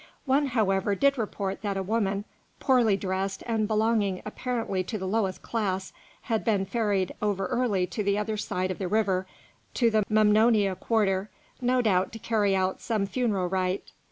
One, 0.25 0.47
however, 0.47 0.95
did 0.95 1.19
report 1.19 1.61
that 1.61 1.77
a 1.77 1.83
woman, 1.83 2.25
poorly 2.59 2.97
dressed 2.97 3.43
and 3.45 3.67
belonging 3.67 4.23
apparently 4.25 4.83
to 4.85 4.97
the 4.97 5.05
lowest 5.05 5.43
class, 5.43 5.93
had 6.21 6.43
been 6.43 6.65
ferried 6.65 7.13
over 7.21 7.45
early 7.45 7.85
to 7.85 8.01
the 8.03 8.17
other 8.17 8.35
side 8.35 8.71
of 8.71 8.79
the 8.79 8.87
river 8.87 9.27
to 9.75 9.91
the 9.91 10.03
Memnonia 10.09 10.75
quarter, 10.75 11.29
no 11.61 11.83
doubt 11.83 12.11
to 12.13 12.17
carry 12.17 12.55
out 12.55 12.81
some 12.81 13.05
funeral 13.05 13.45
rite. 13.47 13.91